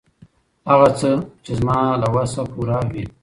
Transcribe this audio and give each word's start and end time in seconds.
هغه 0.69 0.89
څه، 0.99 1.11
چې 1.43 1.51
زما 1.59 1.79
له 2.01 2.07
وس 2.15 2.33
پوره 2.53 2.79
وي. 2.91 3.03